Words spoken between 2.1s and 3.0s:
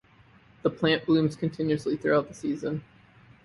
the season.